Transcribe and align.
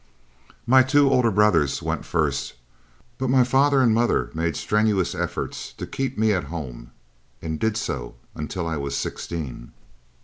My 0.65 0.81
two 0.81 1.11
older 1.11 1.29
brothers 1.29 1.83
went 1.83 2.05
first, 2.05 2.55
but 3.19 3.29
my 3.29 3.43
father 3.43 3.81
and 3.83 3.93
mother 3.93 4.31
made 4.33 4.55
strenuous 4.55 5.13
efforts 5.13 5.73
to 5.73 5.85
keep 5.85 6.17
me 6.17 6.33
at 6.33 6.45
home, 6.45 6.89
and 7.39 7.59
did 7.59 7.77
so 7.77 8.15
until 8.35 8.65
I 8.65 8.77
was 8.77 8.97
sixteen. 8.97 9.73